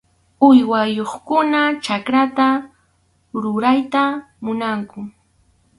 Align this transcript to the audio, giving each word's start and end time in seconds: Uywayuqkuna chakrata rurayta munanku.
Uywayuqkuna 0.47 1.61
chakrata 1.83 2.47
rurayta 3.41 4.03
munanku. 4.43 4.99